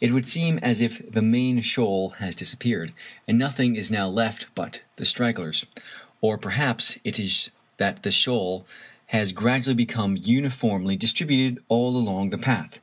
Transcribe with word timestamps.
It 0.00 0.12
would 0.12 0.26
seem 0.26 0.56
as 0.60 0.80
if 0.80 1.02
the 1.12 1.20
main 1.20 1.60
shoal 1.60 2.14
has 2.18 2.34
disappeared, 2.34 2.94
and 3.28 3.38
nothing 3.38 3.76
is 3.76 3.90
now 3.90 4.08
left 4.08 4.46
but 4.54 4.80
the 4.96 5.04
stragglers; 5.04 5.66
or 6.22 6.38
perhaps 6.38 6.98
it 7.04 7.20
is 7.20 7.50
that 7.76 8.02
the 8.02 8.10
shoal 8.10 8.66
has 9.08 9.32
gradually 9.32 9.74
become 9.74 10.16
uniformly 10.16 10.96
distributed 10.96 11.62
all 11.68 11.94
along 11.98 12.30
the 12.30 12.38
path. 12.38 12.78